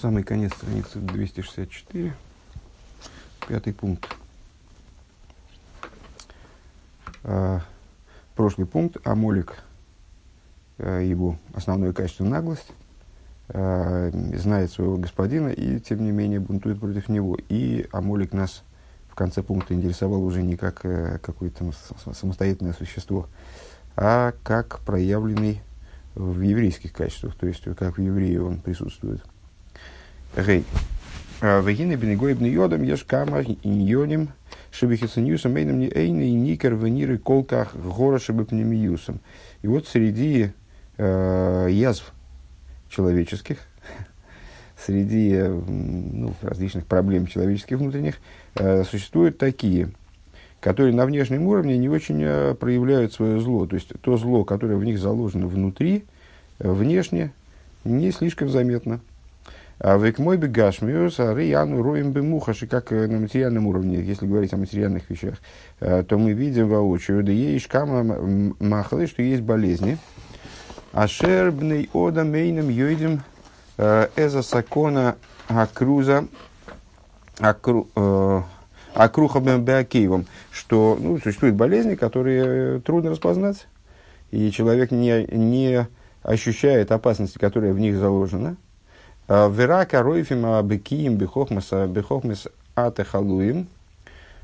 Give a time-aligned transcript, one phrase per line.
[0.00, 2.14] самый конец страницы 264,
[3.46, 4.08] пятый пункт.
[7.22, 7.60] А,
[8.34, 9.62] прошлый пункт, Амолик,
[10.78, 12.72] а, его основное качество наглость,
[13.48, 17.36] а, знает своего господина и, тем не менее, бунтует против него.
[17.50, 18.62] И Амолик нас
[19.10, 21.72] в конце пункта интересовал уже не как э, какое-то
[22.14, 23.28] самостоятельное существо,
[23.96, 25.60] а как проявленный
[26.14, 29.22] в еврейских качествах, то есть как в евреи он присутствует.
[30.36, 30.64] Гей.
[31.40, 34.28] Вегины бенегой бен йодом еш кама иньоним
[34.70, 39.20] шебихисаньюсом эйном не эйны и никер вениры колках гора шебепнемиюсом.
[39.62, 40.52] И вот среди
[40.98, 42.12] э, язв
[42.88, 43.58] человеческих,
[44.86, 48.18] среди ну, различных проблем человеческих внутренних,
[48.54, 49.90] э, существуют такие,
[50.60, 53.66] которые на внешнем уровне не очень проявляют свое зло.
[53.66, 56.04] То есть то зло, которое в них заложено внутри,
[56.58, 57.32] внешне
[57.82, 59.00] не слишком заметно.
[59.82, 64.58] А век мой бегашмиус, рияну роем бы мухаши, как на материальном уровне, если говорить о
[64.58, 65.36] материальных вещах,
[65.78, 68.02] то мы видим воочию, да есть кама
[68.60, 69.96] махалы, что есть болезни.
[70.92, 73.22] А шербный ода мейном йойдем
[73.78, 75.16] эза сакона
[75.48, 76.26] акруза
[77.38, 77.88] акру,
[78.92, 83.66] акрухом беакеевым, что ну, существуют болезни, которые трудно распознать,
[84.30, 85.88] и человек не, не
[86.22, 88.56] ощущает опасности, которая в них заложена.
[89.30, 93.68] Верака ройфим бекием бехохмаса бехохмас атехалуим.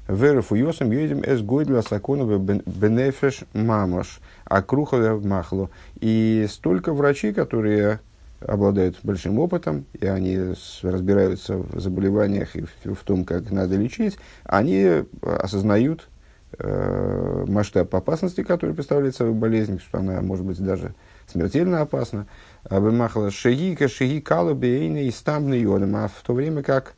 [0.06, 5.70] Верфу йосам едем эс гойдля саконова бенефеш мамаш, а круха махло.
[5.98, 7.98] И столько врачей, которые
[8.40, 15.02] обладают большим опытом, и они разбираются в заболеваниях и в, том, как надо лечить, они
[15.22, 16.06] осознают
[16.58, 20.94] э, масштаб опасности, который представляет собой болезнь, что она может быть даже
[21.26, 22.26] смертельно опасна.
[22.68, 26.94] Абемахала шеги, шеги калубейны и стамбный йодом, а в то время как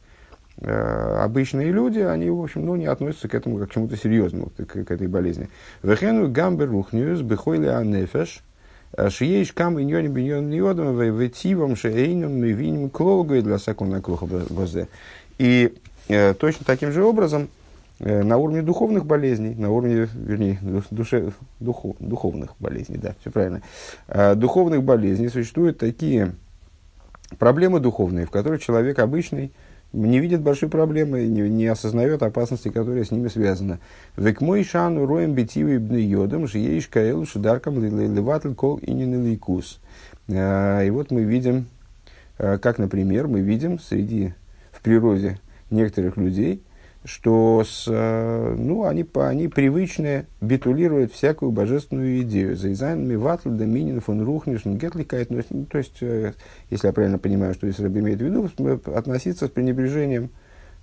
[0.61, 4.65] обычные люди, они, в общем, ну, не относятся к этому как к чему-то серьезному, к,
[4.65, 5.49] к этой болезни.
[5.85, 8.43] Вехену гамбер рухнюс бехойли анефеш–
[8.97, 14.89] Шиеш кам иньоним биньон йодом ветивом шейном мы виним клогой для сакона клуха бозе.
[15.39, 15.75] И
[16.09, 17.49] э, точно таким же образом
[17.99, 20.59] на уровне духовных болезней, на уровне, вернее,
[20.91, 23.63] душе, духу, духовных болезней, да, все правильно,
[24.07, 26.35] э, духовных болезней существуют такие
[27.39, 29.53] проблемы духовные, в которых человек обычный
[29.93, 33.79] не видит большой проблемы, не, не осознает опасности, которые с ними связаны.
[34.17, 39.81] Век мой шану роем битивы бны йодом, жиеиш каэлу шидаркам леватль кол и лейкус.
[40.29, 41.67] А, и вот мы видим,
[42.37, 44.35] как, например, мы видим среди,
[44.73, 46.63] в природе некоторых людей,
[47.05, 52.57] что с, э, ну, они, они привычно битулируют всякую божественную идею.
[52.57, 55.31] За изайнами ватл, доминин, фон рухнис, гетликает.
[55.31, 56.33] Ну, то есть, э,
[56.71, 58.51] если я правильно понимаю, что Исраб имеет в виду,
[58.95, 60.31] относиться с пренебрежением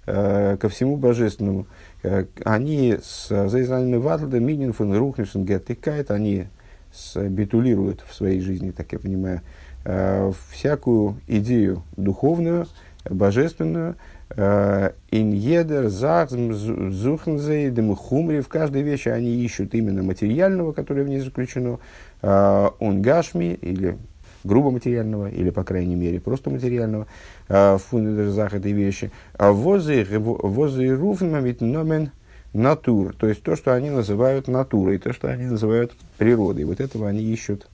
[0.06, 1.68] э, ко всему божественному.
[2.02, 6.46] Э, они с за изайнами ватл, доминин, фон рухнис, гетликает, они
[6.94, 9.42] с, битулируют в своей жизни, так я понимаю,
[9.84, 12.68] э, всякую идею духовную,
[13.04, 18.42] божественную, Э, иньедер, зах, зухнзей, демухумри.
[18.42, 21.80] В каждой вещи они ищут именно материального, которое в ней заключено.
[22.22, 23.98] Э, он гашми, или
[24.44, 27.06] грубо материального, или, по крайней мере, просто материального.
[27.50, 29.12] Э, Фундерзах этой вещи.
[29.38, 32.12] Возы руфнмамит номен
[32.52, 33.16] натур.
[33.16, 36.64] То есть то, что они называют натурой, то, что они называют природой.
[36.64, 37.70] Вот этого они ищут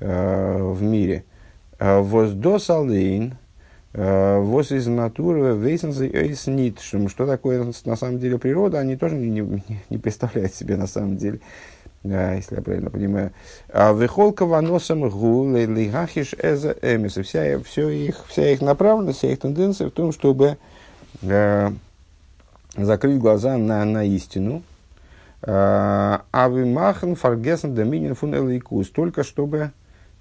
[0.00, 1.24] в мире.
[1.80, 3.34] Воздосалейн,
[3.94, 6.80] Вос из натуры вейсензы эйснит.
[6.80, 11.16] Что такое на самом деле природа, они тоже не, не, не представляют себе на самом
[11.16, 11.40] деле,
[12.04, 13.32] если я правильно понимаю.
[13.70, 17.16] А Вехолка ваносам гу лихахиш эза эмис.
[17.16, 20.58] Вся, все их, вся их направленность, вся их тенденция в том, чтобы
[21.22, 21.70] э,
[22.76, 24.62] закрыть глаза на, на истину.
[25.40, 28.60] А вы махан фаргесен доминин фун
[28.92, 29.70] только чтобы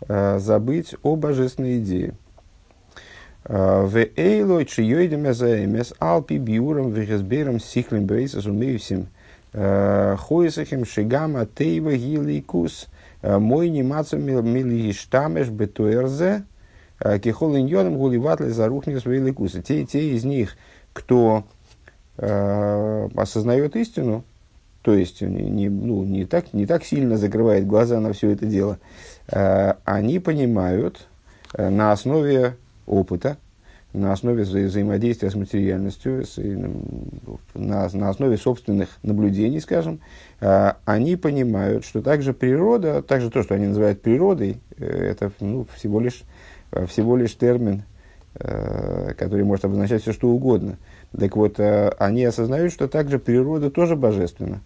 [0.08, 2.14] э, забыть о божественной идее.
[3.48, 9.08] В эйлой чиёйдем эзаэмес алпи биурам вегесберам сихлем бейсас умеюсим
[9.54, 12.88] хоисахим шигама тейва гиликус
[13.24, 16.44] мой немацу милиштамеш бетуэрзе
[17.24, 19.62] кихол иньоном гуливатле зарухнес великуса.
[19.62, 20.58] Те, те из них,
[20.92, 21.46] кто
[22.18, 24.26] осознает истину,
[24.82, 28.46] то есть не, не, ну, не, так, не так сильно закрывает глаза на все это
[28.46, 28.78] дело,
[29.28, 31.08] они понимают
[31.58, 32.56] на основе
[32.88, 33.38] опыта,
[33.94, 36.38] на основе вза взаимодействия с материальностью, с,
[37.54, 40.00] на, на основе собственных наблюдений, скажем,
[40.42, 45.66] э, они понимают, что также природа, также то, что они называют природой, э, это ну,
[45.74, 46.24] всего, лишь,
[46.72, 47.84] э, всего лишь термин,
[49.18, 50.78] который может обозначать все что угодно.
[51.18, 54.62] Так вот, они осознают, что также природа тоже божественна.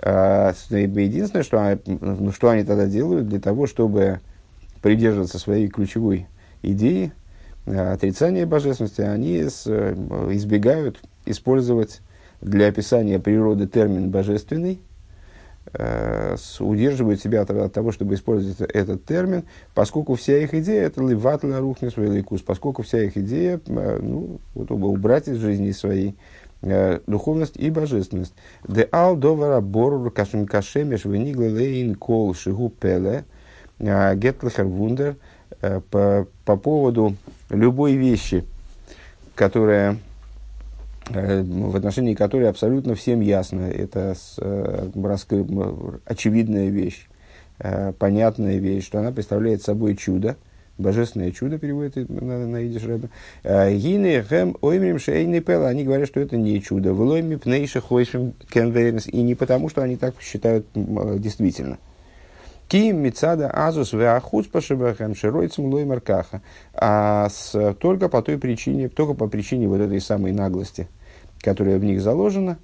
[0.00, 4.20] Единственное, что, ну, что они тогда делают для того, чтобы
[4.80, 6.28] придерживаться своей ключевой
[6.62, 7.10] идеи,
[7.66, 12.00] отрицания божественности, они избегают использовать
[12.40, 14.80] для описания природы термин «божественный»,
[15.72, 19.44] э, удерживают себя от, от того, чтобы использовать этот термин,
[19.74, 24.70] поскольку вся их идея– это ливатля рухнес лейкус, поскольку вся их идея э, ну, вот,
[24.70, 26.16] убрать из жизни своей
[26.62, 28.34] э, духовность и божественность.
[28.68, 33.24] Де ал довара борур кашем кашемеш венигла лейн кол шигу пеле
[33.78, 35.14] э, гетлихер вундер э,
[35.90, 37.16] по, по поводу
[37.50, 38.44] любой вещи,
[39.34, 39.98] которая
[41.10, 43.62] Э, в отношении которой абсолютно всем ясно.
[43.62, 45.44] Это с, э, раскры,
[46.06, 47.06] очевидная вещь,
[47.58, 50.36] э, понятная вещь, что она представляет собой чудо,
[50.78, 52.82] божественное чудо, переводит на, на идиш.
[53.44, 56.94] Гины хэм оймрим шейный пел, они говорят, что это не чудо.
[56.94, 61.78] Влойми пнейши хойшим и не потому, что они так считают действительно.
[62.68, 66.40] Ким мецада азус веахуц пашебахем широйцем лоймер каха.
[66.72, 70.88] А с, только по той причине, только по причине вот этой самой наглости,
[71.40, 72.58] которая в них заложена,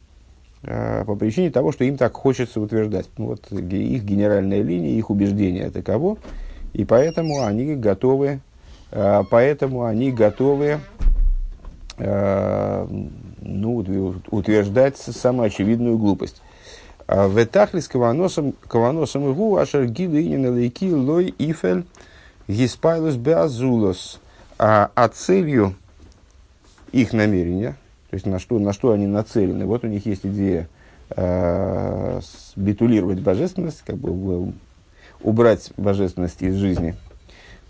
[0.63, 3.09] а, по причине того, что им так хочется утверждать.
[3.19, 6.17] Ну, вот их генеральная линия, их убеждение таково,
[6.73, 8.41] и поэтому они готовы,
[8.91, 10.81] а, поэтому они готовы
[11.99, 12.89] а,
[13.41, 13.77] ну,
[14.31, 16.43] утверждать самую очевидную глупость.
[17.11, 21.85] Ветахлис каваносом каваносом игу ашер гиду инин лейки лой ифель
[22.47, 24.21] гиспайлус беазулос.
[24.63, 25.75] А, а целью
[26.93, 27.77] их намерения,
[28.11, 30.69] то есть на что, на что они нацелены, вот у них есть идея
[31.17, 32.21] э,
[32.57, 34.53] битулировать божественность, как бы
[35.23, 36.95] убрать божественность из жизни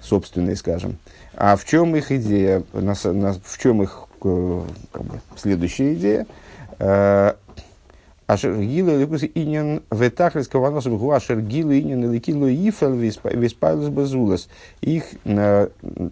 [0.01, 0.99] собственной, скажем.
[1.35, 6.27] А в чем их идея, в чем их как бы, следующая идея?
[8.31, 14.49] Э, Ашер гилы ликус инин ветахлис каваносом гу ашер гилы инин ликилу ифел виспайлус базулас.
[14.81, 15.05] Их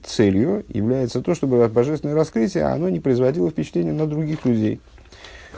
[0.05, 4.81] целью является то, чтобы божественное раскрытие, оно не производило впечатления на других людей.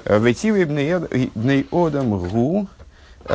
[0.04, 2.68] Ветивы бней одам гу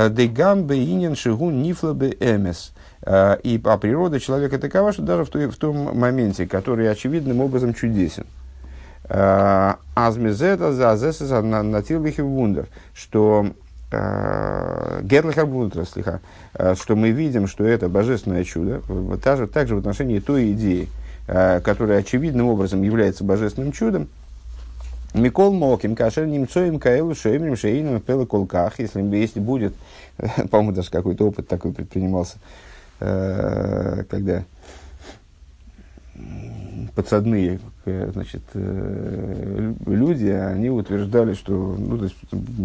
[0.09, 2.73] дегам бейнин шигу нифла бе эмес.
[3.07, 7.73] И а природа человека такова, что даже в, той, в том моменте, который очевидным образом
[7.73, 8.25] чудесен–
[9.07, 13.51] Азмизета за азесеса на тилбихе вундер, что
[13.91, 16.21] э, Герлихар Бунтер, слиха,
[16.53, 18.81] э, что мы видим, что это божественное чудо,
[19.23, 20.89] также, также в отношении той идеи,
[21.27, 24.07] э, которая очевидным образом является божественным чудом,
[25.13, 29.73] Микол Моким, Кашер Немцоим, Каэлу, Шеймрим, Шейным, Пелы Колках, если, если будет,
[30.51, 32.37] по-моему, даже какой-то опыт такой предпринимался,
[32.99, 34.43] когда
[36.95, 42.15] подсадные Э, значит, э, люди, они утверждали, что, ну, то есть,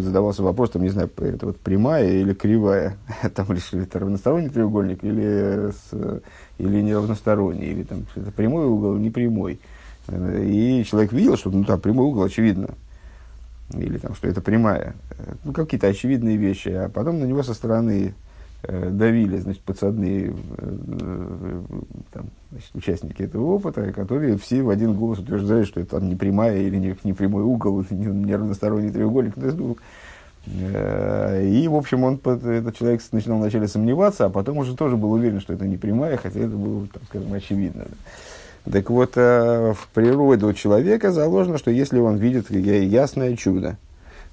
[0.03, 2.97] задавался вопрос, там, не знаю, это вот прямая или кривая,
[3.35, 6.23] там решили, это равносторонний треугольник или, с,
[6.57, 9.61] или неравносторонний, или там, это прямой угол, не прямой.
[10.09, 12.71] И человек видел, что, ну, там, прямой угол, очевидно,
[13.75, 14.95] или там, что это прямая.
[15.45, 18.30] Ну, какие-то очевидные вещи, а потом на него со стороны Э,
[18.69, 21.63] давили, значит, подсадные э, э,
[22.13, 26.15] там, значит, участники этого опыта, которые все в один голос утверждали, что это там не
[26.15, 29.35] прямая или не, не прямой угол, не, не равносторонний треугольник.
[29.37, 29.77] Ну,
[30.47, 35.41] и, в общем, он, этот человек начинал вначале сомневаться, а потом уже тоже был уверен,
[35.41, 37.85] что это не прямая, хотя это было, так скажем, очевидно.
[38.71, 43.77] Так вот, в природе у человека заложено, что если он видит ясное чудо,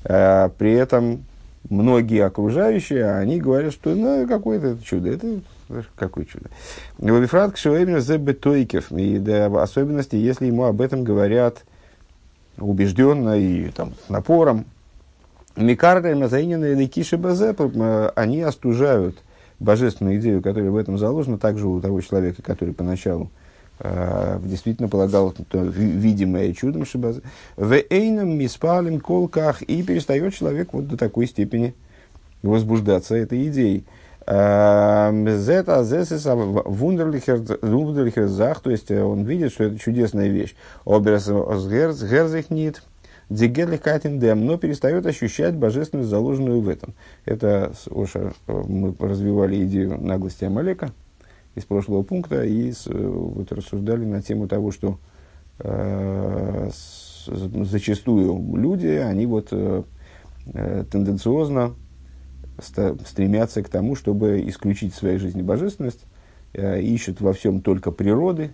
[0.04, 1.26] при этом
[1.70, 5.10] многие окружающие, они говорят, что ну, какое-то чудо.
[5.10, 5.42] Это
[5.96, 6.50] какое чудо.
[6.98, 8.92] Вабифрат Кшевеймер зе бетойкев.
[8.92, 11.64] И да, в особенности, если ему об этом говорят
[12.58, 14.66] убежденно и там, с напором.
[15.56, 17.56] Микарда Мазаинина или Киши Базе,
[18.16, 19.18] они остужают
[19.60, 23.32] божественную идею, которая в этом заложена, также у того человека, который поначалу
[23.80, 27.22] действительно полагал то, видимое чудом Шибазы.
[27.56, 31.74] В эйном миспалим колках и перестает человек вот до такой степени
[32.42, 33.86] возбуждаться этой идеей.
[34.26, 40.54] Зета зесеса вундерлихерзах, то есть он видит, что это чудесная вещь.
[40.86, 42.50] Оберс герзих
[44.20, 46.94] дем, но перестает ощущать божественность, заложенную в этом.
[47.26, 50.92] Это Оша, мы развивали идею наглости Амалека,
[51.58, 55.00] из прошлого пункта и с, вот, рассуждали на тему того, что
[55.60, 59.84] э, с, зачастую люди, они вот э,
[60.54, 61.74] э тенденциозно
[62.60, 66.06] стремятся к тому, чтобы исключить в своей жизни божественность,
[66.54, 68.52] э, ищут во всем только природы,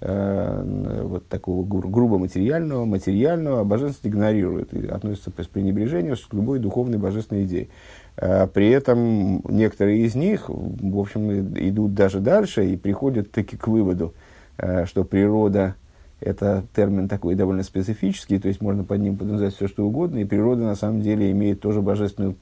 [0.00, 6.32] э, вот такого гру- грубо материального, материального, а божественность игнорирует и относится с пренебрежением к
[6.32, 7.68] любой духовной божественной идее.
[8.16, 13.66] Э, при этом некоторые из них, в общем, идут даже дальше и приходят таки к
[13.66, 14.14] выводу,
[14.58, 15.74] э, что природа
[16.20, 20.24] это термин такой довольно специфический, то есть можно под ним подразумевать все, что угодно, и
[20.24, 22.34] природа на самом деле имеет тоже божественную,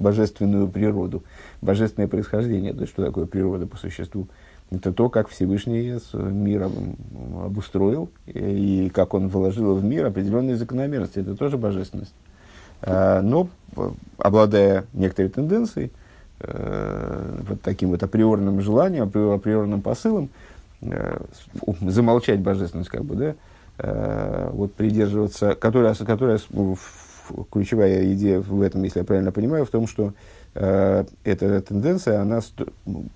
[0.00, 1.22] божественную природу,
[1.62, 2.72] божественное происхождение.
[2.72, 4.26] То есть, что такое природа по существу?
[4.70, 6.68] Это то, как Всевышний мир
[7.44, 11.20] обустроил, и как он вложил в мир определенные закономерности.
[11.20, 12.14] Это тоже божественность.
[12.82, 13.48] А, но,
[14.18, 15.92] обладая некоторой тенденцией,
[16.40, 20.30] э, вот таким вот априорным желанием, априорным посылом,
[20.80, 21.18] Э,
[21.80, 23.34] замолчать божественность, как бы, да,
[23.78, 26.38] э, вот придерживаться, которая, которая
[27.50, 30.12] ключевая идея в этом, если я правильно понимаю, в том, что
[30.54, 32.40] э, эта тенденция, она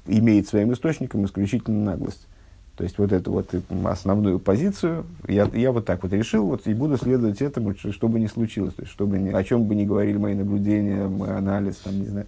[0.07, 2.27] имеет своим источником исключительно наглость.
[2.77, 3.51] То есть вот эту вот
[3.85, 8.19] основную позицию я, я вот так вот решил, вот и буду следовать этому, что бы
[8.19, 11.77] ни случилось, то есть чтобы ни, о чем бы ни говорили мои наблюдения, мой анализ,
[11.77, 12.27] там, не знаю.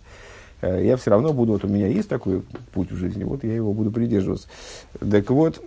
[0.60, 3.54] Э, я все равно буду, вот у меня есть такой путь в жизни, вот я
[3.54, 4.48] его буду придерживаться.
[4.98, 5.62] Так вот,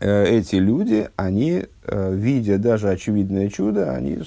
[0.00, 4.20] э, эти люди, они, э, видя даже очевидное чудо, они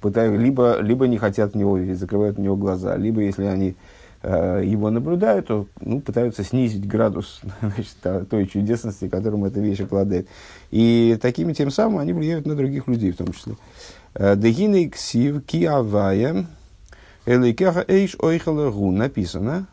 [0.00, 3.76] пытаются, либо, либо не хотят в него закрывают на него глаза, либо если они
[4.24, 10.28] его наблюдают, то ну, пытаются снизить градус значит, той чудесности, которым эта вещь обладает.
[10.70, 13.56] И такими тем самым они влияют на других людей в том числе.
[14.14, 16.46] Дегины ксив киавая
[17.26, 19.66] Элейкеха эйш ойхалагу написано,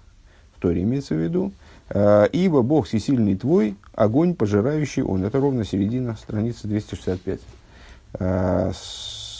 [0.55, 1.51] в Торе имеется в виду,
[1.89, 5.25] «Э, ибо Бог всесильный твой, огонь пожирающий он.
[5.25, 7.41] Это ровно середина страницы 265.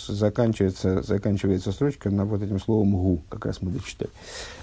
[0.08, 4.10] Заканчивается, заканчивается строчка на вот этим словом гу, как раз мы дочитали.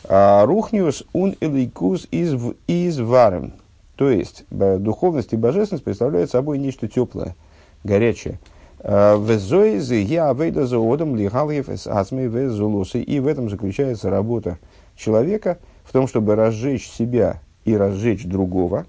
[0.04, 2.34] «А рухниус ун элейкус из,
[2.66, 3.52] из варем.
[3.96, 7.34] То есть, духовность и божественность представляют собой нечто теплое,
[7.82, 8.38] горячее.
[8.82, 13.02] Везоизы я авейда заодом лигалиев с асмой везулусы.
[13.02, 14.58] И в этом заключается работа
[14.96, 18.86] человека, в том, чтобы разжечь себя и разжечь другого.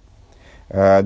[0.69, 1.01] Э,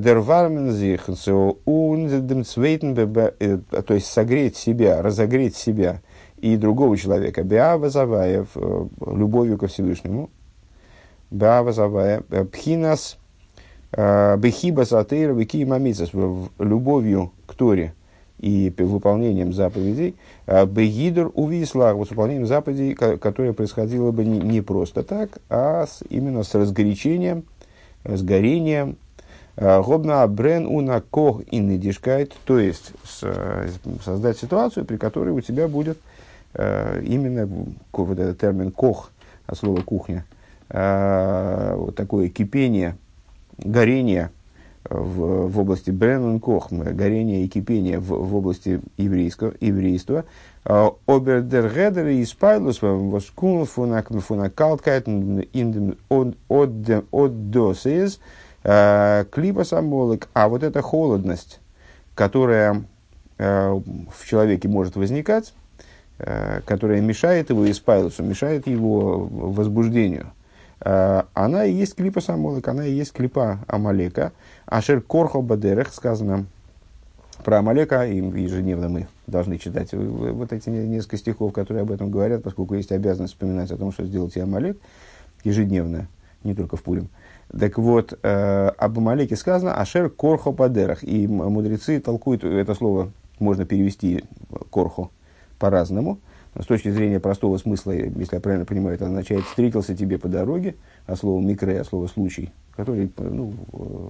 [3.39, 6.01] э, то есть согреть себя, разогреть себя
[6.38, 7.43] и другого человека.
[7.43, 10.29] Беава Заваев, э, любовью ко Всевышнему.
[11.32, 13.17] Беава Заваев, Пхинас,
[13.91, 15.65] Бехиба Сатейра, Вики
[16.60, 17.93] любовью к Торе
[18.39, 20.15] и выполнением заповедей,
[20.46, 27.46] бегидр увислах, с выполнением заповедей, которое происходило бы не, просто так, а именно с разгорячением,
[28.03, 28.98] с горением.
[29.56, 32.94] А, Гобна брен уна кох и недишкайт, то есть
[34.04, 35.98] создать ситуацию, при которой у тебя будет
[36.54, 37.48] э, именно
[37.92, 39.12] вот этот термин кох,
[39.46, 40.26] от слова кухня,
[40.70, 42.96] э, вот такое кипение,
[43.58, 44.30] горение–
[44.90, 50.26] в, в области Бреннен Кох, горение и кипение в, в области еврейского, еврейства.
[50.66, 55.08] А, Обердергедер и Спайлус воскун фунакалткайт
[56.10, 58.20] от досис
[58.63, 60.29] клипа самолик.
[60.34, 61.60] А вот эта холодность,
[62.15, 62.86] которая
[63.38, 65.53] а, в человеке может возникать,
[66.20, 70.32] а, которая мешает его испайлусу, мешает его возбуждению–
[70.84, 74.34] Э, она и есть клипа Самолек, она и есть клипа Амалека.
[74.65, 76.46] Ашер Корхо Бадерех сказано
[77.43, 82.43] про Амалека, и ежедневно мы должны читать вот эти несколько стихов, которые об этом говорят,
[82.43, 84.77] поскольку есть обязанность вспоминать о том, что сделать и Амалек
[85.43, 86.08] ежедневно,
[86.44, 87.10] не только в Пурим.
[87.58, 91.04] Так вот, э, об Амалеке сказано «Ашер корхо падерах».
[91.04, 94.24] И мудрецы толкуют, это слово можно перевести
[94.70, 95.10] корхо
[95.60, 96.20] по-разному–
[96.60, 100.76] с точки зрения простого смысла, если я правильно понимаю, это означает «встретился тебе по дороге»,
[101.08, 104.10] а слово «микре», а слово «случай», который, ну, э,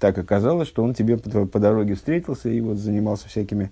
[0.00, 3.70] так оказалось, что он тебе по, дороге встретился и вот занимался всякими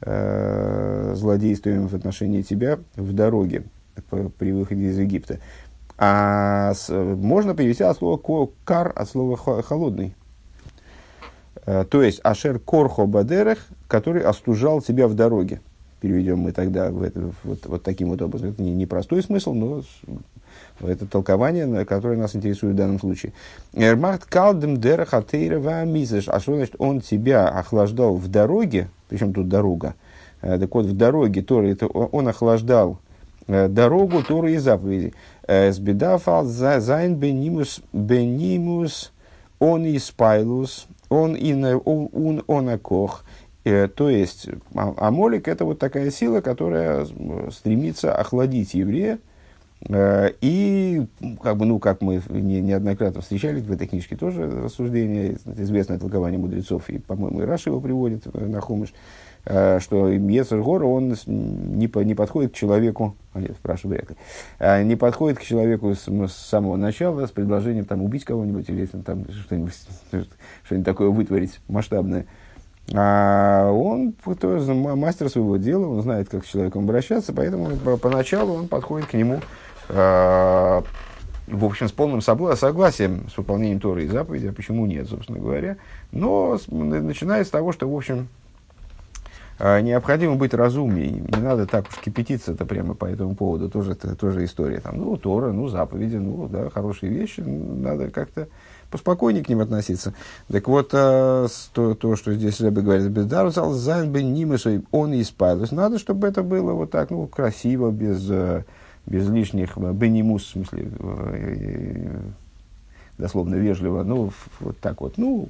[0.00, 3.64] э, злодействиями в отношении тебя в дороге
[4.38, 5.38] при выходе из Египта.
[6.02, 8.20] А с, можно перевести от слова
[8.64, 10.14] «кар», от слова «холодный».
[11.66, 15.60] Э, то есть «ашер корхо бадерех», который остужал тебя в дороге
[16.00, 18.50] переведем мы тогда в это, вот, вот таким вот образом.
[18.50, 19.82] Это не, не простой смысл, но
[20.80, 23.32] это толкование, которое нас интересует в данном случае.
[23.74, 26.28] Эрмахт калдем дерахатейра вамизеш.
[26.28, 29.94] А что значит, он тебя охлаждал в дороге, причем тут дорога,
[30.42, 32.98] э, так вот, в дороге Торы, он охлаждал
[33.46, 35.12] э, дорогу Торы и заповеди.
[35.70, 39.12] ס'באַדאַרף זײַן בנימוס בנימוס
[39.58, 41.36] אָן התפּעלות, אָן
[41.84, 43.24] אָן אָן אָן אַ קאָך.
[43.64, 47.06] То есть а, Амолик это вот такая сила, которая
[47.50, 49.18] стремится охладить еврея
[49.88, 51.06] Э, и,
[51.42, 56.38] как бы, ну, как мы не, неоднократно встречали в этой книжке тоже рассуждение, известное толкование
[56.38, 58.92] мудрецов, и, по-моему, и Раши его приводит э, на Хумаш, э,
[59.44, 64.96] что Ецер Гора, он не, не подходит к человеку, а нет, спрашиваю вряд ли, не
[64.96, 69.72] подходит к человеку с, с самого начала с предложением там, убить кого-нибудь или там, что-нибудь,
[70.64, 72.26] что-нибудь такое вытворить масштабное.
[72.92, 78.68] А он тоже мастер своего дела, он знает, как с человеком обращаться, поэтому поначалу он
[78.68, 79.40] подходит к нему
[79.90, 80.82] Э,
[81.48, 85.78] в общем, с полным согласием с выполнением Торы и заповеди, а почему нет, собственно говоря.
[86.12, 88.39] Но с, начиная с того, что, в общем, э,
[89.60, 91.10] необходимо быть разумнее.
[91.10, 93.68] Не надо так уж кипятиться это прямо по этому поводу.
[93.68, 94.80] Тоже, это, тоже история.
[94.80, 97.40] Там, ну, Тора, ну, заповеди, ну, да, хорошие вещи.
[97.40, 98.48] Надо как-то
[98.90, 100.14] поспокойнее к ним относиться.
[100.48, 105.70] Так вот, э, то, то, что здесь Рэбе говорит, бездарусал зальбен нимесой, он и испайлось.
[105.70, 108.28] Надо, чтобы это было вот так, ну, красиво, без...
[108.30, 108.64] Э,
[109.06, 112.20] без лишних э, бенимус, в смысле, э,
[113.18, 115.48] дословно вежливо, ну, вот так вот, ну,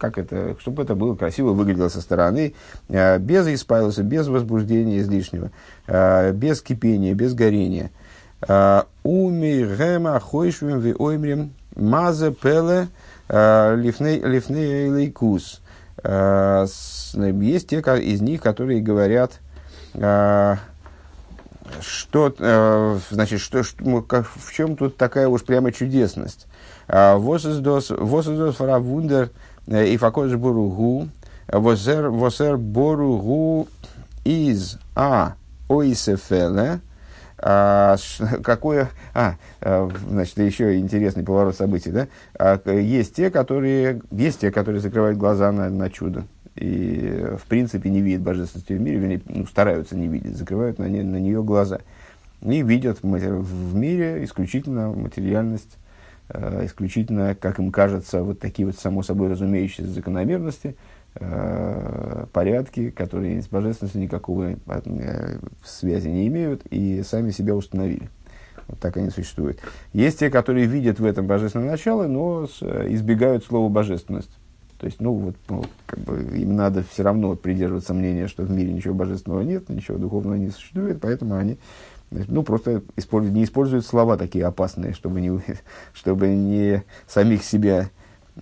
[0.00, 2.54] как это, чтобы это было красиво выглядело со стороны,
[2.88, 5.50] без испайлоса, без возбуждения излишнего,
[6.32, 7.90] без кипения, без горения.
[9.02, 12.88] Уми гема хойшвим ви оймрим мазе пеле
[13.28, 15.60] лифней лейкус.
[16.02, 19.40] Есть те из них, которые говорят,
[21.80, 26.46] что, э, значит, что, что, в чем тут такая уж прямо чудесность?
[26.88, 27.92] Восиздос
[28.56, 29.30] фаравундер
[29.66, 31.08] и факодж боругу,
[31.48, 33.68] восер боругу
[34.24, 35.34] из а
[35.68, 36.80] ойсефеле,
[37.36, 39.36] какое, а,
[40.08, 42.08] значит, еще интересный поворот событий, да?
[42.38, 46.24] А, есть те, которые, есть те, которые закрывают глаза на, на чудо
[46.56, 50.84] и в принципе не видят божественности в мире, вернее, ну, стараются не видеть, закрывают на,
[50.84, 51.80] не, на нее глаза.
[52.42, 55.89] И видят в мире исключительно материальность, э,
[56.64, 60.76] исключительно, как им кажется, вот такие вот само собой разумеющиеся закономерности,
[61.14, 68.08] э, порядки, которые с божественностью никакого э, связи не имеют и сами себя установили.
[68.68, 69.58] Вот так они существуют.
[69.92, 74.30] Есть те, которые видят в этом божественное начало, но избегают слова божественность.
[74.80, 78.50] То есть, ну, вот, ну, как бы им надо все равно придерживаться мнения, что в
[78.50, 81.58] мире ничего божественного нет, ничего духовного не существует, поэтому они
[82.10, 85.40] ну, просто используют, не используют слова такие опасные, чтобы не,
[85.92, 87.90] чтобы не самих себя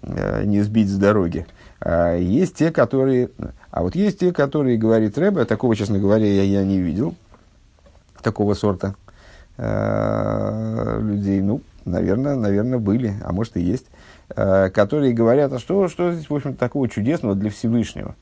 [0.03, 1.47] э, не сбить с дороги.
[1.81, 3.31] А есть те, которые...
[3.71, 7.15] А вот есть те, которые, говорит Рэбе, такого, честно говоря, я, я не видел,
[8.23, 8.95] такого сорта
[9.57, 11.41] э, людей.
[11.41, 13.87] Ну, наверное, наверное, были, а может и есть.
[14.35, 18.15] Э, которые говорят, а что, что здесь, в общем такого чудесного для Всевышнего?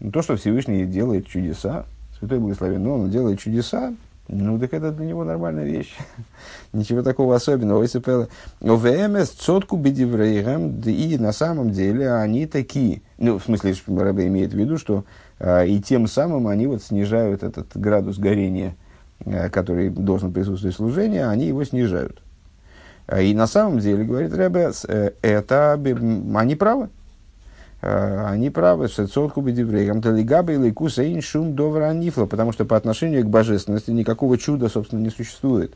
[0.00, 1.86] Ну, то, что Всевышний делает чудеса,
[2.18, 3.94] Святой Благословен, но он делает чудеса,
[4.32, 5.94] ну, так это для него нормальная вещь.
[6.72, 7.84] Ничего такого особенного.
[8.60, 13.02] ОВМС цотку бедеврейгам, и на самом деле они такие.
[13.18, 15.04] Ну, в смысле, Рэбе имеет в виду, что
[15.38, 18.74] э, и тем самым они вот снижают этот градус горения,
[19.24, 22.22] э, который должен присутствовать в служении, они его снижают.
[23.06, 25.78] А, и на самом деле, говорит Рэбе, э, это
[26.34, 26.88] они правы.
[27.82, 33.24] А, они правы, шецотку бедеврейгам, талигабы или кусейн шум довра анифла, потому что по отношению
[33.24, 35.74] к божественности никакого чуда, собственно, не существует.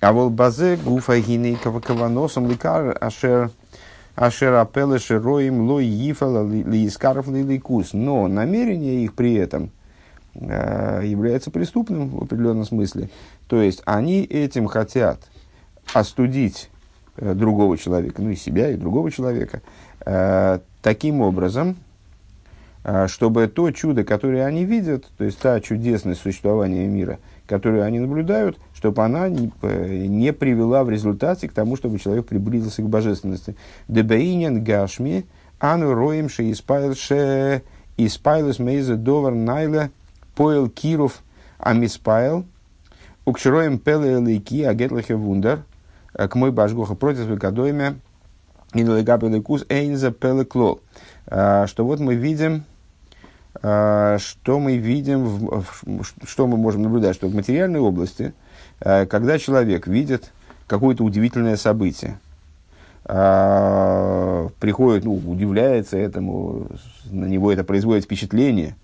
[0.00, 3.50] А вол базе гуфа гиней каваносом ликар ашер
[4.16, 7.92] ашер апеле шероим лой ифала лиискаров лиликус.
[7.92, 9.70] Но намерение их при этом
[10.34, 13.10] э, является преступным в определенном смысле.
[13.46, 15.20] То есть они этим хотят–
[15.92, 16.70] остудить
[17.16, 19.60] э, другого человека, ну и себя, и другого человека,
[20.06, 21.76] э, таким образом,
[22.84, 27.98] э, чтобы то чудо, которое они видят, то есть та чудесность существования мира, которую они
[27.98, 29.50] наблюдают, чтобы она не,
[30.06, 33.56] не привела в результате к тому, чтобы человек приблизился к божественности.
[33.88, 35.24] Дебаинен гашми,
[35.58, 36.52] ану роем ше
[37.96, 39.90] испайлес мейзе довар найле
[40.36, 41.22] поэл киров
[41.58, 42.44] амиспайл,
[43.24, 45.64] укшероем пеле лейки вундер–
[46.14, 47.96] Э, к мой башгоха против векадойме
[51.66, 52.64] что вот мы видим,
[53.62, 55.64] э, что мы видим,
[56.26, 58.34] что мы можем наблюдать, что в материальной области,
[58.80, 60.32] когда человек видит
[60.66, 62.18] какое-то удивительное событие,
[63.04, 66.66] приходит, ну, удивляется этому,
[67.04, 68.74] на него это производит впечатление,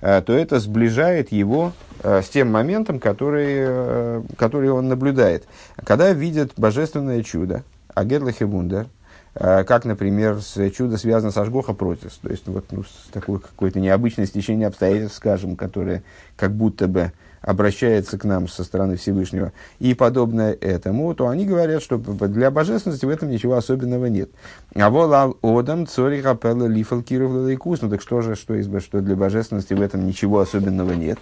[0.00, 5.44] то это сближает его с тем моментом, который, который он наблюдает.
[5.84, 7.64] Когда видит божественное чудо,
[7.94, 8.86] Агедлахи Вундер, э,
[9.34, 13.80] как, например, с чудо связано с Ашгоха Протис, то есть вот, ну, с такой какой-то
[13.80, 16.02] необычной стечение обстоятельств, скажем, которое
[16.36, 21.82] как будто бы обращается к нам со стороны Всевышнего и подобное этому, то они говорят,
[21.82, 24.30] что для божественности в этом ничего особенного нет.
[24.74, 29.16] А волал одам цори хапелла лифал киров Ну так что же, что, из, что для
[29.16, 31.18] божественности в этом ничего особенного нет?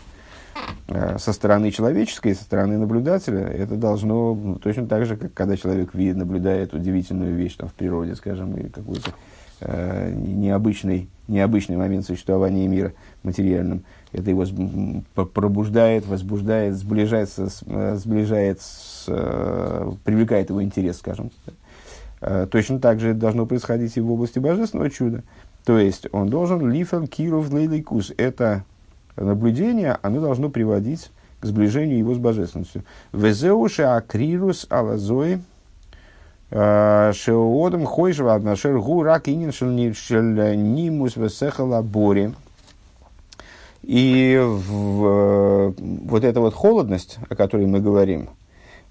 [0.89, 5.57] Э, со стороны человеческой, со стороны наблюдателя, это должно ну, точно так же, как когда
[5.57, 9.13] человек видит, наблюдает удивительную вещь там, в природе, скажем, и какой-то
[9.61, 12.93] э, необычный, необычный момент существования мира
[13.23, 13.85] материальным.
[14.13, 14.45] Это его
[15.33, 21.31] пробуждает, возбуждает, сближается, э, сближает с, э, привлекает его интерес, скажем.
[22.21, 25.23] Э, точно так же это должно происходить и в области божественного чуда.
[25.65, 28.13] То есть он должен лифел киров лейликус.
[28.17, 28.65] Это
[29.17, 32.85] наблюдение, оно должно приводить к сближению его с божественностью.
[33.13, 35.43] Везеуши акрирус алазой
[36.51, 39.53] э, шеодом хойшева аднашер гу рак инин
[40.75, 42.33] нимус весехала бори.
[43.83, 48.29] И в, вот эта вот холодность, о которой мы говорим,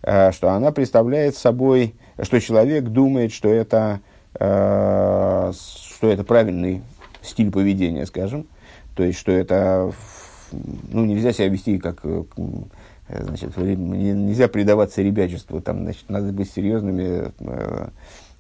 [0.01, 3.99] э, что она представляет собой, что человек думает, что это,
[4.39, 6.82] э, что это правильный
[7.21, 8.47] стиль поведения, скажем,
[8.99, 9.93] то есть, что это
[10.91, 12.23] ну, нельзя себя вести как, э,
[13.07, 17.88] значит, нельзя предаваться ребячеству, там, значит, надо быть серьезными, э,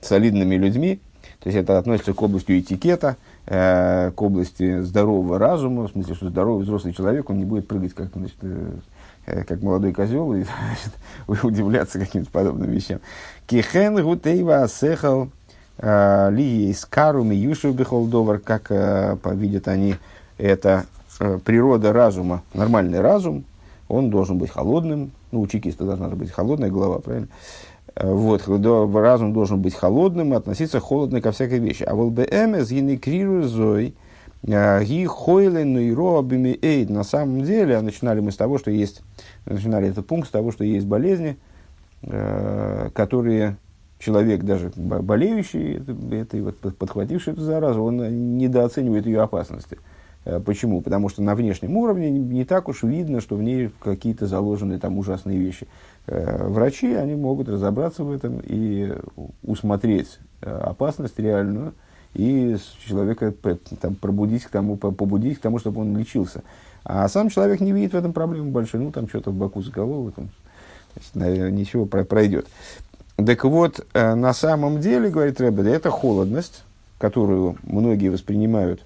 [0.01, 0.99] солидными людьми.
[1.39, 6.27] То есть это относится к области этикета, э, к области здорового разума, в смысле, что
[6.27, 10.43] здоровый взрослый человек, он не будет прыгать как, значит, э, как молодой козел и
[11.25, 12.99] значит, удивляться каким-то подобным вещам.
[13.47, 15.29] Кихен гутейва асехал
[15.77, 19.95] э, ли скару юшев бихолдовар, как э, видят они
[20.39, 20.85] это
[21.19, 23.43] Э, природа разума, нормальный разум,
[23.89, 25.11] он должен быть холодным.
[25.31, 27.27] Ну, у чекиста должна быть холодная голова, правильно?
[27.95, 31.83] Э, вот, разум должен быть холодным, относиться холодно ко всякой вещи.
[31.83, 33.95] А вот БМС гинекриру зой,
[34.43, 36.89] э, ги хойлен и эйд.
[36.89, 39.01] На самом деле, начинали мы с того, что есть,
[39.45, 41.37] начинали этот пункт с того, что есть болезни,
[42.93, 43.57] которые
[43.99, 49.77] человек, даже болеющий, это, это, вот, подхвативший эту заразу, он недооценивает ее опасности.
[50.29, 50.81] Э, почему?
[50.81, 54.97] Потому что на внешнем уровне не так уж видно, что в ней какие-то заложены там
[54.97, 55.67] ужасные вещи.
[56.07, 58.93] Э, врачи, они могут разобраться в этом и
[59.43, 61.73] усмотреть э, опасность реальную
[62.13, 63.33] и человека
[63.81, 66.43] там, пробудить к тому, побудить к тому, чтобы он лечился.
[66.83, 68.79] А сам человек не видит в этом проблемы большой.
[68.79, 70.29] Ну, там что-то в боку закололо, там,
[71.13, 72.47] значит, ничего пройдет.
[73.15, 76.63] Так вот, на самом деле, говорит Рэббе, это холодность,
[76.97, 78.81] которую многие воспринимают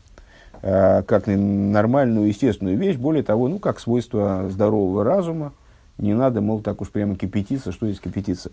[0.63, 5.52] как нормальную, естественную вещь, более того, ну, как свойство здорового разума,
[5.97, 8.52] не надо, мол, так уж прямо кипятиться, что здесь кипятиться.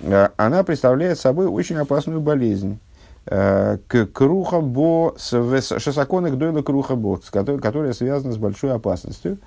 [0.00, 2.78] Э, она представляет собой очень опасную болезнь.
[3.26, 9.38] Э, к крухабо, шесакона к дойла крухабо, которая связана с большой опасностью.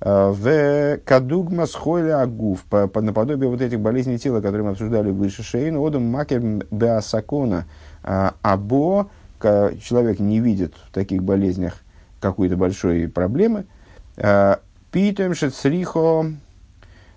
[0.00, 6.04] В кадугма схойля по наподобие вот этих болезней тела, которые мы обсуждали выше, шейн, одам
[6.10, 7.64] макер беасакона,
[8.02, 9.08] або,
[9.82, 11.84] человек не видит в таких болезнях
[12.24, 13.66] какой-то большой проблемы,
[14.16, 16.32] а, питаем шецрихо,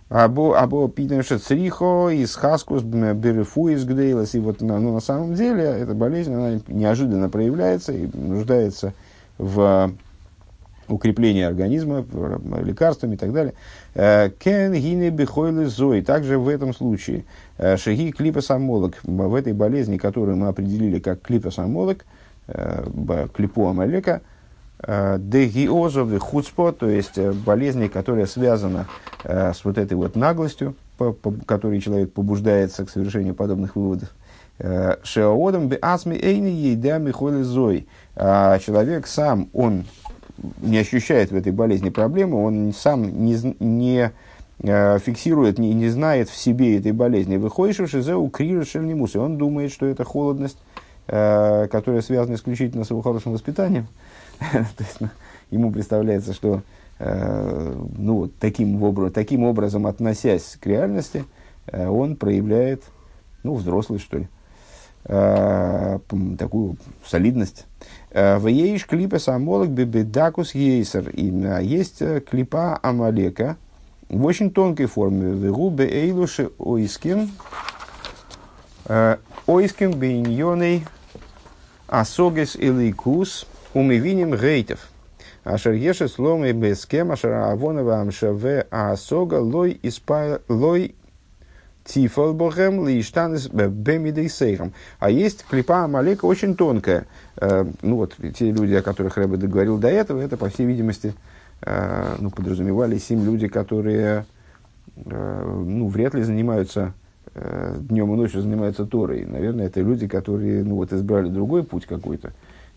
[0.10, 4.36] або, або питаем шецрихо из хаскус берефу из гдейлас.
[4.36, 8.94] И вот ну, на самом деле эта болезнь она неожиданно проявляется и нуждается
[9.38, 9.92] в
[10.90, 12.06] укреплении организма,
[12.64, 13.54] лекарствами и так далее.
[13.94, 16.02] Э, кен гине бихойлы зой.
[16.02, 17.26] Также в этом случае
[17.58, 22.17] э, шаги клипосомолог, в этой болезни, которую мы определили как клипосомолог, Э,
[23.34, 24.22] клипу Амалека,
[24.80, 28.88] э, дегиозов хуцпо, то есть э, болезни, которая связана
[29.24, 34.14] с вот этой вот наглостью, по, по которой человек побуждается к совершению подобных выводов.
[35.04, 37.88] Шеоодом бе асми эйни ейда михоли зой.
[38.16, 39.86] А человек сам, он
[40.62, 44.12] не ощущает в этой болезни проблемы, он сам не, не
[44.60, 47.38] фиксирует, не, не знает в себе этой болезни.
[47.38, 50.67] Выходишь в шизе у и он думает, что это холодность, э,
[51.08, 53.88] которая связана исключительно с его хорошим воспитанием.
[54.40, 55.10] То есть, ну,
[55.52, 56.62] ему представляется, что
[57.00, 61.26] э, ну, таким, образом, таким образом, относясь к реальности,
[61.68, 62.84] э, он проявляет,
[63.44, 64.28] ну, взрослый, что ли,
[65.06, 66.00] э,
[66.38, 67.66] такую солидность.
[68.12, 71.10] Э, в ейш клипа самолок бебедакус ейсер.
[71.10, 73.58] И э, есть клипа Амалека
[74.10, 75.32] в очень тонкой форме.
[75.32, 77.32] Вегу беэйлуши ойскин.
[79.48, 80.86] Ойскин бейньоней
[81.88, 84.90] Асогес или кус умивиним гейтов.
[85.44, 90.96] Ашер еше сломы бескем, ашер авонова амшаве асога лой испа лой
[91.86, 94.74] тифал богем лиштанес бемидей сейхам.
[95.00, 97.06] А есть клипа Амалека очень тонкая.
[97.38, 101.14] Э, ну вот, те люди, о которых Рэбе договорил до этого, это, по всей видимости,
[102.20, 104.26] ну, подразумевались им люди, которые
[104.96, 106.94] ну, вряд ли занимаются
[107.80, 109.26] днем и ночью занимаются Торой.
[109.26, 112.34] Наверное, это люди, которые ну, вот, избрали другой путь какой-то.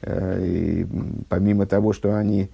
[0.06, 0.86] И
[1.28, 2.48] помимо того, что они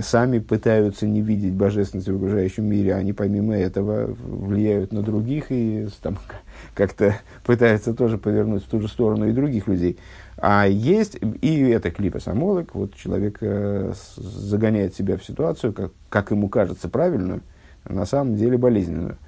[0.00, 5.88] сами пытаются не видеть божественность в окружающем мире, они помимо этого влияют на других и
[6.02, 6.18] там,
[6.74, 9.98] как-то пытаются тоже повернуть в ту же сторону и других людей.
[10.38, 16.30] А есть, и это клипа самолок, вот человек э, загоняет себя в ситуацию, как, как
[16.30, 17.40] ему кажется правильную,
[17.88, 19.25] на самом деле болезненную, э,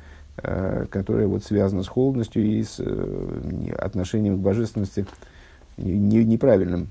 [0.91, 5.07] которая вот связана с холодностью и с э, отношением к божественности
[5.77, 6.89] не, неправильным.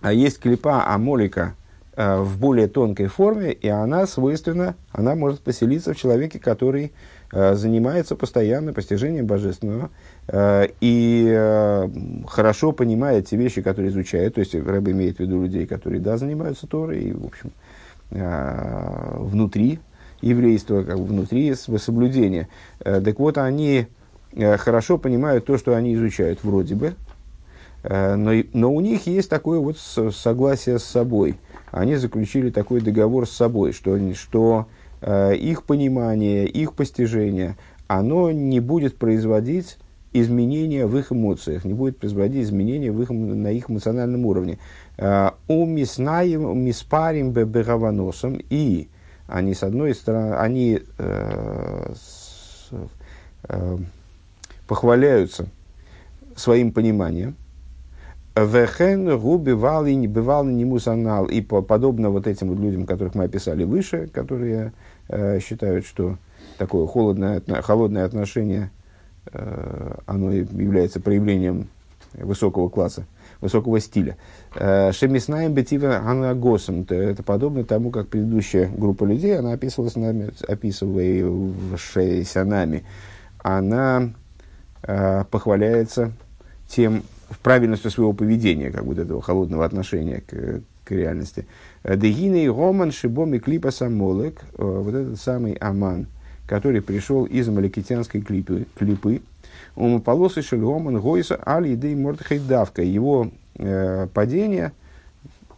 [0.00, 1.54] А есть клипа амолика–
[1.98, 6.92] Э, в более тонкой форме, и она свойственна, она может поселиться в человеке, который
[7.32, 9.90] э, занимается постоянно постижением божественного
[10.28, 11.88] э, и
[12.28, 14.34] хорошо понимает те вещи, которые изучает.
[14.36, 17.50] То есть Рэб имеет в виду людей, которые, да, занимаются Торой, и, в общем,
[18.10, 19.80] внутри
[20.20, 22.48] еврейства, как бы внутри соблюдения.
[22.78, 23.86] Так вот, они
[24.36, 26.94] хорошо понимают то, что они изучают, вроде бы,
[27.82, 31.38] но, но у них есть такое вот согласие с собой–
[31.70, 34.66] они заключили такой договор с собой, что, что
[35.00, 39.78] э, их понимание, их постижение, оно не будет производить
[40.12, 44.58] изменения в их эмоциях, не будет производить изменения в их, на их эмоциональном уровне.
[44.96, 48.88] Э, у миснаем, миспарим бебераваносом, и
[49.28, 52.70] они, с одной стороны, они э, с,
[53.44, 53.78] э,
[54.66, 55.46] похваляются
[56.34, 57.36] своим пониманием,
[58.34, 61.26] Вехен губи вали бывал не мусанал.
[61.26, 64.72] И подобно вот этим вот людям, которых мы описали выше, которые
[65.08, 66.16] э, считают, что
[66.56, 68.70] такое холодное, холодное отношение,
[69.32, 71.68] э, оно является проявлением
[72.14, 73.06] высокого класса,
[73.40, 74.16] высокого стиля.
[74.54, 76.86] Э, Шемиснаем бетива анагосом.
[76.88, 82.84] Это подобно тому, как предыдущая группа людей, она описывалась нами, описывавшаяся нами,
[83.38, 84.10] она
[84.82, 86.12] э, похваляется
[86.68, 87.02] тем,
[87.42, 91.46] правильностью своего поведения, как вот этого холодного отношения к, к реальности.
[91.84, 96.06] Дегина и Роман Шибоми Клипа Самолек, э, вот этот самый Аман,
[96.46, 99.20] который пришел из Маликитянской клипы, клипы,
[99.76, 102.82] он полосы Шельгоман Гойса Али Идей Мордхайдавка.
[102.82, 104.72] Его э, падение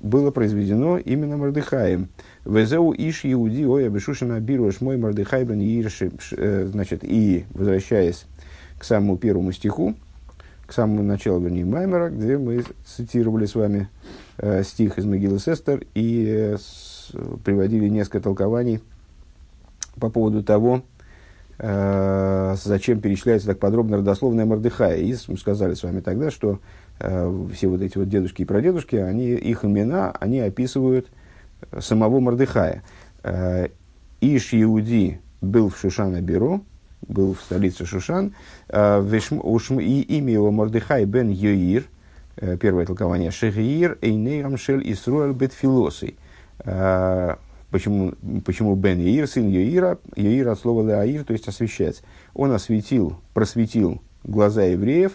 [0.00, 2.08] было произведено именно Мордыхаем.
[2.44, 6.10] Везеу Иш Иуди Оя Бешушина Бируш мой Мордыхай бен Ирши.
[6.32, 8.24] Э, значит, и возвращаясь
[8.78, 9.94] к самому первому стиху,
[10.66, 13.88] к самому началу, вернее, Маймера, где мы цитировали с вами
[14.38, 17.12] э, стих из Могилы Сестер и э, с,
[17.44, 18.80] приводили несколько толкований
[19.96, 20.82] по поводу того,
[21.62, 24.96] зачем перечисляется так подробно родословная Мордыхая.
[24.96, 26.58] И сказали с вами тогда, что
[26.98, 31.08] э, все вот эти вот дедушки и прадедушки, они, их имена, они описывают
[31.78, 32.82] самого Мордыхая.
[33.22, 33.68] Э,
[34.20, 36.64] Иш Иуди был в Шушана Беру,
[37.06, 38.34] был в столице Шушан,
[38.68, 39.18] э,
[39.80, 41.84] и имя его Мордыхай бен Йоир,
[42.36, 46.16] э, первое толкование, Шехиир Эйнейрам Шель Исруэль Бетфилосой.
[47.70, 48.12] Э, почему,
[48.44, 52.02] почему Бен Йоир, сын Йоира, Йоир от слова Леаир, то есть освещать.
[52.34, 55.12] Он осветил, просветил глаза евреев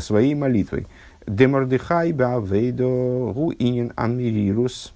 [0.00, 0.86] своей молитвой.
[1.26, 2.84] Демордыхай бавейдо
[3.32, 4.92] гу инин амирирус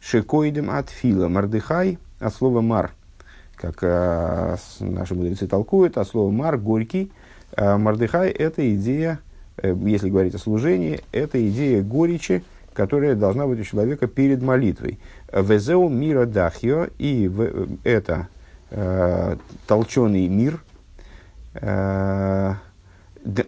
[0.00, 1.28] шекоидем от фила.
[1.28, 2.92] Мордыхай от слова мар–
[3.60, 7.12] как э, наши мудрецы толкуют, а слово «мар»– «горький».
[7.54, 9.20] Э, Мардыхай– это идея,
[9.58, 14.98] э, если говорить о служении, это идея горечи, которая должна быть у человека перед молитвой.
[15.32, 17.30] «Везеу мира дахио» и
[17.84, 18.28] это
[18.70, 20.62] э, толченый мир,
[21.54, 22.54] э,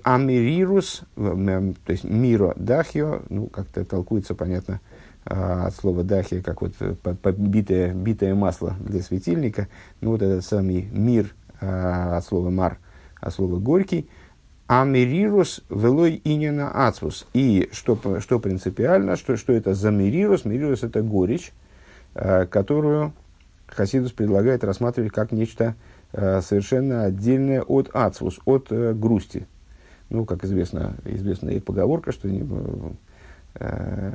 [0.03, 4.81] Америрус, то есть миро дахио, ну, как-то толкуется, понятно,
[5.25, 6.95] а, от слова дахи, как вот э,
[7.37, 9.69] битое, битое масло для светильника.
[10.01, 12.79] Ну, вот этот самый мир а, от слова мар,
[13.21, 14.09] от слова горький.
[14.67, 17.27] Америрус велой инина ацвус.
[17.35, 20.45] И что, что принципиально, что, что это за мерирус?
[20.45, 21.53] Мерирус– это горечь,
[22.15, 23.13] которую
[23.67, 25.75] Хасидус предлагает рассматривать как нечто
[26.13, 29.47] совершенно отдельное от ацвус, от э, грусти.
[30.11, 34.13] Ну, как известно, известная поговорка, что э,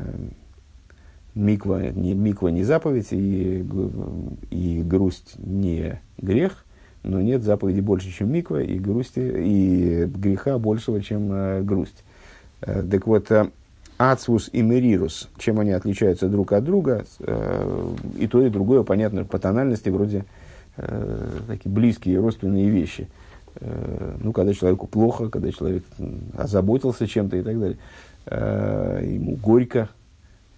[1.33, 3.65] миква не, миква не заповедь, и,
[4.51, 6.65] и грусть не грех,
[7.03, 12.03] но нет заповеди больше, чем миква, и, грусти, и греха большего, чем э, грусть.
[12.61, 13.49] Э, так вот, э,
[13.97, 19.25] ацвус и мерирус, чем они отличаются друг от друга, э, и то, и другое, понятно,
[19.25, 20.25] по тональности вроде
[20.77, 23.07] э, такие близкие родственные вещи.
[23.55, 25.83] Э, ну, когда человеку плохо, когда человек
[26.37, 27.77] озаботился чем-то и так далее.
[28.29, 29.87] Ему горько,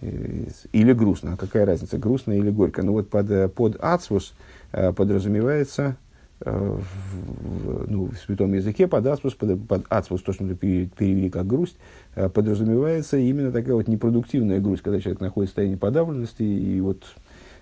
[0.00, 1.34] или грустно.
[1.34, 2.82] А какая разница, грустно или горько?
[2.82, 4.34] Ну вот под, под ацвус
[4.72, 5.96] подразумевается
[6.40, 11.28] в, в, ну, в святом языке под ацвус, под, под ацвус, то, что мы перевели
[11.28, 11.76] как грусть,
[12.14, 17.04] подразумевается именно такая вот непродуктивная грусть, когда человек находится в состоянии подавленности, и вот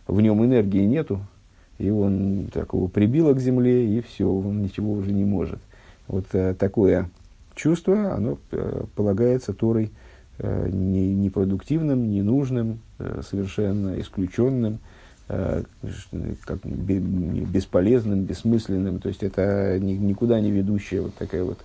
[0.06, 1.20] в нем энергии нету,
[1.78, 5.58] и он такого прибило к земле, и все, он ничего уже не может.
[6.06, 7.10] Вот э, такое
[7.54, 9.90] чувство, оно э, полагается Торой
[10.38, 14.78] э, не, непродуктивным, ненужным, э, совершенно исключенным, э,
[15.28, 18.98] как, бесполезным, бессмысленным.
[18.98, 21.58] То есть это ни, никуда не ведущая вот такая вот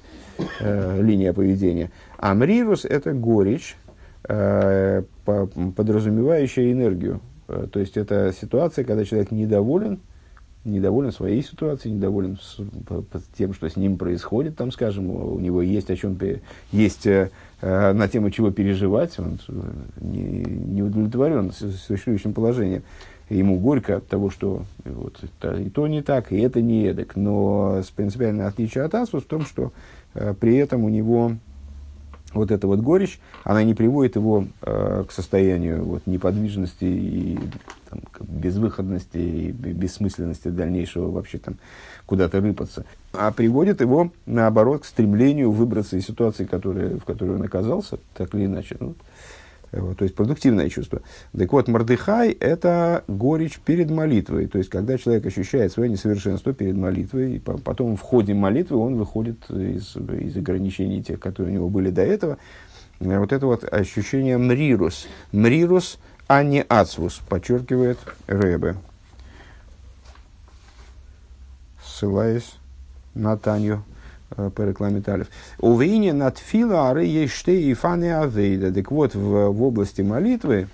[0.59, 1.89] э, линия поведения.
[2.17, 3.75] А мрирус– это горечь,
[4.27, 7.21] э, по, подразумевающая энергию.
[7.47, 9.99] Э, то есть это ситуация, когда человек недоволен–
[10.65, 12.59] недоволен своей ситуацией, недоволен с,
[13.37, 16.17] тем, что с ним происходит, там, скажем, у него есть о чем,
[16.71, 19.53] есть э, э, на тему чего переживать, он э,
[20.01, 22.83] не, не удовлетворен существующим положением.
[23.33, 27.15] Ему горько от того, что вот, это, и то не так, и это не эдак.
[27.15, 29.71] Но принципиальное отличие от Асус в том, что
[30.13, 31.33] э, при этом у него
[32.33, 37.39] вот эта вот горечь, она не приводит его э, к состоянию вот, неподвижности и
[37.89, 41.55] там, безвыходности и бессмысленности дальнейшего вообще там
[42.05, 47.43] куда-то рыпаться, а приводит его, наоборот, к стремлению выбраться из ситуации, которая, в которой он
[47.43, 48.77] оказался, так или иначе.
[48.79, 48.95] Ну,
[49.81, 51.01] вот, то есть продуктивное чувство.
[51.37, 54.47] Так вот, Мордыхай– это горечь перед молитвой.
[54.47, 58.95] То есть, когда человек ощущает свое несовершенство перед молитвой, и потом в ходе молитвы он
[58.95, 62.37] выходит из, из ограничений тех, которые у него были до этого.
[62.99, 65.07] Вот это вот ощущение мрирус.
[65.31, 68.75] Мрирус, а не ацвус, подчеркивает Рэбе.
[71.83, 72.55] Ссылаясь
[73.15, 74.02] на Таню Э,
[74.35, 75.27] по рекламе Талев.
[75.59, 78.73] Увейне над фила ары есть и фаны авейда.
[78.73, 80.67] Так вот, в, в области молитвы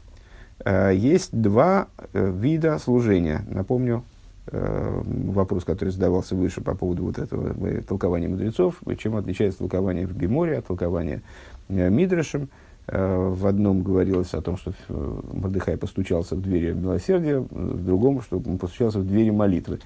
[0.63, 3.43] э, есть два э, вида служения.
[3.49, 4.03] Напомню,
[4.47, 10.07] э, вопрос, который задавался выше по поводу вот этого э, толкования мудрецов, чем отличается толкование
[10.07, 11.21] в Геморе от толкования
[11.69, 12.49] э, Мидрашем.
[12.87, 18.21] Э, в одном говорилось о том, что э, Мордыхай постучался в двери милосердия, в другом,
[18.21, 19.79] что он постучался в двери молитвы.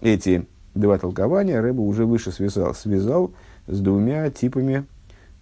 [0.00, 3.32] Эти два толкования Рэба уже выше связал, связал
[3.66, 4.84] с двумя типами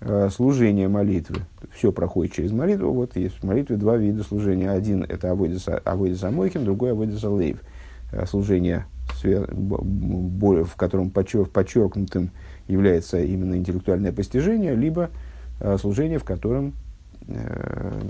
[0.00, 1.42] э, служения молитвы.
[1.74, 2.92] Все проходит через молитву.
[2.92, 4.70] Вот есть в молитве два вида служения.
[4.70, 7.58] Один– это авойдис амойхин, другой– авойдис алейв.
[8.12, 8.86] Э, служение,
[9.22, 12.30] в котором подчер, подчеркнутым
[12.68, 15.10] является именно интеллектуальное постижение, либо
[15.60, 16.74] э, служение, в котором
[17.26, 18.02] э,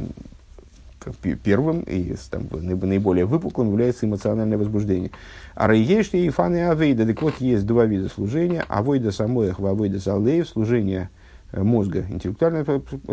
[1.42, 5.10] первым и там, наиболее выпуклым является эмоциональное возбуждение.
[5.54, 10.48] А рейешли и фаны авейда, так вот есть два вида служения, авойда самоих, авойда салеев,
[10.48, 11.10] служение
[11.52, 12.64] э, мозга, интеллектуальное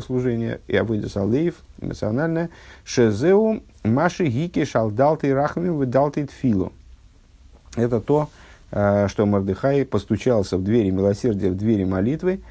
[0.06, 2.50] служение, и авойда салеев, эмоциональное,
[2.84, 6.72] шезеу маши гики шалдалты рахами выдалты тфилу.
[7.76, 8.30] Это то,
[8.72, 12.42] э, что Мордыхай постучался в двери милосердия, в двери молитвы,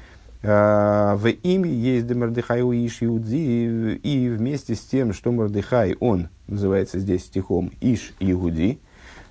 [0.43, 7.25] в имя есть Демардыхаю Иш Иуди, и вместе с тем, что Мордыхай, он называется здесь
[7.25, 8.79] стихом Иш Иуди,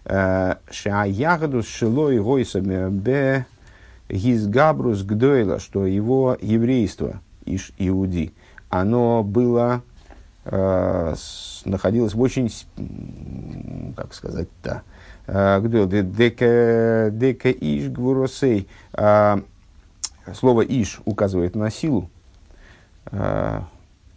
[0.05, 3.45] а, Шаягадус Шилой Гойсами Б
[4.09, 8.33] Гизгабрус Гдойла, что его еврейство, Иш Иуди,
[8.69, 9.83] оно было,
[10.45, 11.15] э,
[11.65, 12.51] находилось в очень,
[13.97, 14.83] как сказать-то,
[15.27, 18.69] дека, дека Иш Гвуросей,
[20.35, 22.11] слово «иш» указывает на силу,
[23.11, 23.61] э,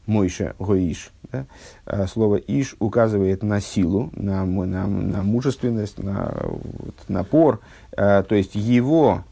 [0.05, 1.11] Мойша Гоиш.
[1.31, 1.45] Да?
[1.85, 7.61] А слово «иш» указывает на силу, на, на, на мужественность, на вот, напор.
[7.95, 9.23] А, то есть его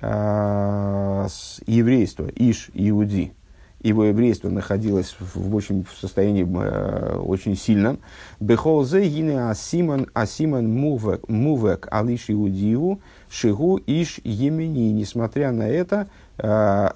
[0.00, 1.26] а,
[1.66, 3.32] еврейство, «иш» Иуди,
[3.80, 7.98] его еврейство находилось в, очень, в состоянии э, очень сильном.
[8.40, 14.92] Бехолзе гине асиман асиман мувек, мувек алиш иудиеву шигу иш емени.
[14.92, 16.08] Несмотря на это,
[16.38, 16.90] Э,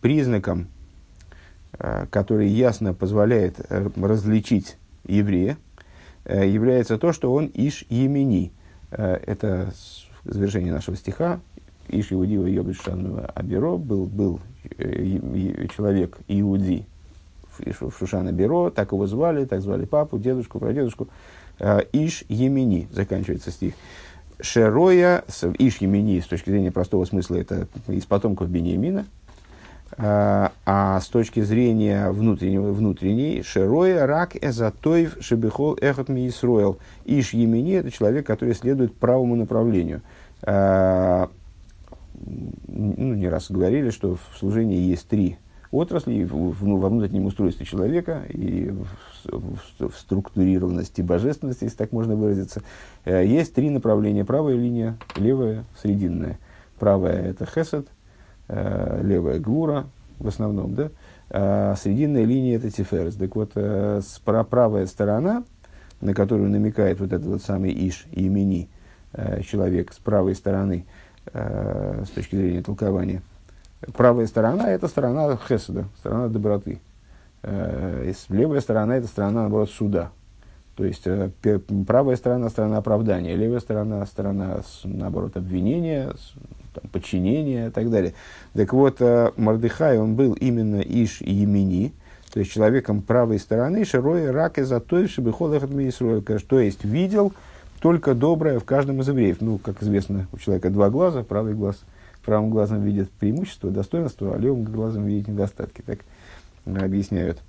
[0.00, 0.66] признаком,
[1.78, 5.56] э, который ясно позволяет э, различить еврея,
[6.24, 8.52] является то, что он Иш Емени.
[8.90, 9.72] Это
[10.22, 11.40] завершение нашего стиха.
[11.88, 14.40] Иш Иудива Йобишан Абиро был, был
[14.78, 16.86] человек Иуди
[17.58, 21.08] в Шушана Биро, так его звали, так звали папу, дедушку, прадедушку.
[21.92, 23.74] Иш Емени, заканчивается стих.
[24.40, 25.24] Шероя,
[25.58, 29.06] Иш Емени, с точки зрения простого смысла, это из потомков Бениамина,
[29.98, 36.78] а, а с точки зрения внутреннего, внутренней, Шероя, Рак, Эзатоев, Шебехол, Эхот Миисроил.
[37.04, 40.00] Иш Емени– это человек, который следует правому направлению.
[42.24, 45.38] Ну, не раз говорили, что в служении есть три
[45.72, 48.86] отрасли в, в, ну, во внутреннем устройстве человека и в,
[49.24, 52.62] в, в структурированности божественности, если так можно выразиться.
[53.04, 54.24] Э, есть три направления.
[54.24, 56.38] Правая линия, левая, срединная.
[56.78, 57.88] Правая– это хесед,
[58.48, 59.86] э, левая– гвура,
[60.18, 60.90] в основном, да?
[61.30, 63.14] А срединная линия– это тиферес.
[63.14, 65.42] Так вот, э, правая сторона,
[66.02, 68.68] на которую намекает вот этот вот самый Иш, имени,
[69.44, 70.86] человек с правой стороны,
[71.32, 73.22] с точки зрения толкования–
[73.92, 76.80] правая сторона– это сторона хеседа, сторона доброты.
[77.42, 80.10] Э, левая сторона– это сторона, наоборот, суда.
[80.76, 81.30] То есть, э,
[81.86, 86.12] правая сторона– сторона оправдания, левая сторона– сторона, наоборот, обвинения,
[86.74, 88.14] там, подчинения и так далее.
[88.54, 91.92] Так вот, э, Мардыхай, он был именно Иш и Емени,
[92.32, 95.64] то есть человеком правой стороны, Широй Рак и Затой Шибихолах
[96.48, 97.34] то есть видел
[97.82, 99.40] только доброе в каждом из евреев.
[99.40, 101.76] Ну, как известно, у человека два глаза, правый глаз–
[102.24, 105.82] правым глазом видит преимущество, достоинство, а левым глазом видит недостатки.
[105.82, 106.00] Так
[106.64, 107.42] объясняют.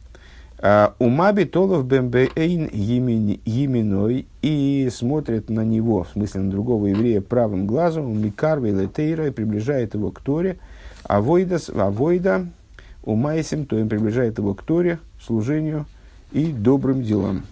[0.60, 7.68] А, Умаби Толов Бембейн Йиминой и смотрит на него, в смысле на другого еврея, правым
[7.68, 10.58] глазом, Микарви Летейра, и приближает его к Торе,
[11.04, 12.48] а Войдас, а Войда
[13.04, 15.86] Умайсим, то им приближает его к Торе, служению
[16.32, 17.44] и добрым делам.